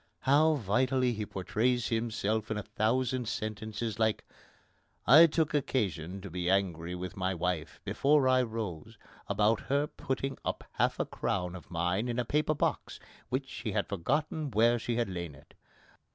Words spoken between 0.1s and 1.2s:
How vitally